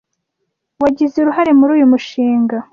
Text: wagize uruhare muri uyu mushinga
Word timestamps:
wagize 0.83 1.15
uruhare 1.19 1.51
muri 1.59 1.71
uyu 1.77 1.91
mushinga 1.91 2.57